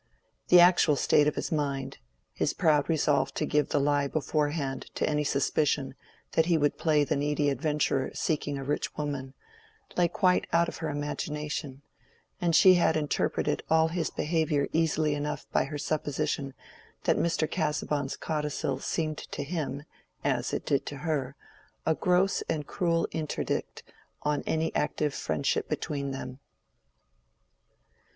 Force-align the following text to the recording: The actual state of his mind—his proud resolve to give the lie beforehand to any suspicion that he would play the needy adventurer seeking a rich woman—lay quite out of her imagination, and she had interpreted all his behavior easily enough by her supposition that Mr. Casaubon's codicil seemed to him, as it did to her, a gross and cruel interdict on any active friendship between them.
The 0.47 0.59
actual 0.59 0.95
state 0.95 1.27
of 1.27 1.35
his 1.35 1.51
mind—his 1.51 2.53
proud 2.53 2.89
resolve 2.89 3.35
to 3.35 3.45
give 3.45 3.69
the 3.69 3.79
lie 3.79 4.07
beforehand 4.07 4.89
to 4.95 5.07
any 5.07 5.23
suspicion 5.23 5.93
that 6.31 6.47
he 6.47 6.57
would 6.57 6.79
play 6.79 7.03
the 7.03 7.15
needy 7.15 7.51
adventurer 7.51 8.09
seeking 8.15 8.57
a 8.57 8.63
rich 8.63 8.97
woman—lay 8.97 10.07
quite 10.07 10.47
out 10.51 10.67
of 10.67 10.77
her 10.77 10.89
imagination, 10.89 11.83
and 12.41 12.55
she 12.55 12.73
had 12.73 12.97
interpreted 12.97 13.61
all 13.69 13.89
his 13.89 14.09
behavior 14.09 14.67
easily 14.73 15.13
enough 15.13 15.45
by 15.51 15.65
her 15.65 15.77
supposition 15.77 16.55
that 17.03 17.15
Mr. 17.15 17.47
Casaubon's 17.47 18.17
codicil 18.17 18.79
seemed 18.79 19.19
to 19.19 19.43
him, 19.43 19.83
as 20.23 20.51
it 20.51 20.65
did 20.65 20.83
to 20.87 20.97
her, 20.97 21.35
a 21.85 21.93
gross 21.93 22.41
and 22.49 22.65
cruel 22.65 23.07
interdict 23.11 23.83
on 24.23 24.41
any 24.47 24.73
active 24.73 25.13
friendship 25.13 25.69
between 25.69 26.09
them. 26.09 26.39